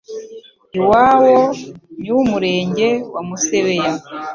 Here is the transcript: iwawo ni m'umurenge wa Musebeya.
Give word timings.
iwawo 0.77 1.35
ni 2.01 2.07
m'umurenge 2.13 2.89
wa 3.13 3.21
Musebeya. 3.27 3.91